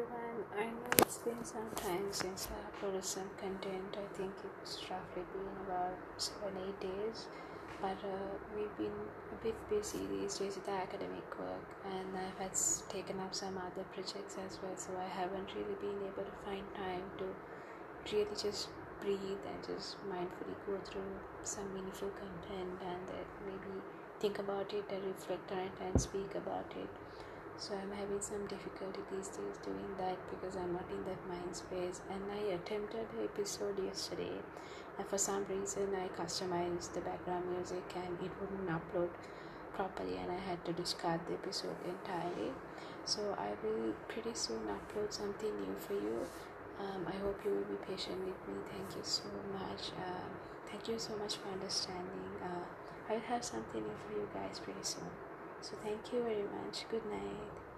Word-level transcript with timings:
everyone. 0.00 0.44
I 0.56 0.64
know 0.64 0.90
it's 0.98 1.18
been 1.18 1.44
some 1.44 1.70
time 1.76 2.08
since 2.10 2.48
I 2.48 2.58
uploaded 2.68 3.04
some 3.04 3.28
content. 3.40 3.96
I 3.96 4.06
think 4.16 4.32
it's 4.62 4.78
roughly 4.88 5.24
been 5.32 5.52
about 5.66 5.96
seven, 6.16 6.56
eight 6.66 6.80
days. 6.80 7.26
But 7.80 7.96
uh, 8.04 8.36
we've 8.54 8.76
been 8.76 8.98
a 9.32 9.38
bit 9.42 9.56
busy 9.70 10.00
these 10.06 10.38
days 10.38 10.56
with 10.56 10.66
the 10.66 10.72
academic 10.72 11.24
work, 11.38 11.64
and 11.84 12.08
I've 12.16 12.38
had 12.38 12.56
taken 12.90 13.18
up 13.20 13.34
some 13.34 13.56
other 13.56 13.84
projects 13.94 14.36
as 14.46 14.58
well. 14.62 14.76
So 14.76 14.90
I 15.00 15.08
haven't 15.08 15.48
really 15.54 15.76
been 15.80 16.00
able 16.04 16.24
to 16.24 16.36
find 16.44 16.64
time 16.74 17.04
to 17.18 17.26
really 18.12 18.36
just 18.36 18.68
breathe 19.00 19.44
and 19.48 19.60
just 19.64 19.96
mindfully 20.12 20.56
go 20.66 20.76
through 20.84 21.12
some 21.42 21.72
meaningful 21.72 22.10
content 22.20 22.76
and 22.84 23.04
uh, 23.08 23.24
maybe 23.48 23.80
think 24.20 24.38
about 24.38 24.72
it 24.74 24.84
and 24.92 25.04
reflect 25.04 25.50
on 25.52 25.58
it 25.58 25.72
and 25.80 25.98
speak 25.98 26.34
about 26.34 26.68
it 26.76 26.88
so 27.60 27.74
i'm 27.76 27.92
having 27.92 28.20
some 28.22 28.40
difficulty 28.46 29.00
these 29.12 29.28
days 29.36 29.56
doing 29.62 29.90
that 29.98 30.16
because 30.32 30.56
i'm 30.56 30.72
not 30.72 30.88
in 30.90 31.02
that 31.04 31.20
mind 31.28 31.54
space. 31.54 32.00
And 32.10 32.22
i 32.32 32.54
attempted 32.56 33.04
the 33.14 33.24
episode 33.24 33.76
yesterday. 33.84 34.32
And 34.96 35.06
for 35.06 35.18
some 35.18 35.44
reason 35.44 35.94
i 35.94 36.08
customized 36.20 36.94
the 36.94 37.02
background 37.02 37.44
music 37.54 37.84
and 37.94 38.16
it 38.24 38.32
wouldn't 38.40 38.70
upload 38.76 39.10
properly 39.74 40.16
and 40.16 40.32
i 40.32 40.40
had 40.48 40.64
to 40.64 40.72
discard 40.72 41.20
the 41.26 41.34
episode 41.34 41.76
entirely. 41.84 42.50
So 43.04 43.36
i 43.38 43.50
will 43.62 43.92
pretty 44.08 44.32
soon 44.32 44.62
upload 44.76 45.12
something 45.12 45.52
new 45.60 45.76
for 45.86 45.94
you. 45.94 46.16
Um, 46.80 47.06
i 47.06 47.16
hope 47.24 47.44
you 47.44 47.50
will 47.50 47.68
be 47.76 47.80
patient 47.84 48.20
with 48.20 48.40
me. 48.48 48.56
Thank 48.72 48.96
you 48.96 49.04
so 49.04 49.28
much. 49.52 49.92
Um, 50.08 50.30
thank 50.70 50.88
you 50.88 50.98
so 50.98 51.14
much 51.18 51.36
for 51.36 51.48
understanding. 51.52 52.32
Uh, 52.42 52.64
i'll 53.12 53.28
have 53.32 53.44
something 53.44 53.82
new 53.82 53.98
for 54.06 54.12
you 54.14 54.26
guys 54.32 54.58
pretty 54.60 54.86
soon 54.94 55.29
so 55.62 55.76
thank 55.82 56.12
you 56.12 56.22
very 56.22 56.44
much. 56.44 56.86
Good 56.90 57.04
night. 57.06 57.69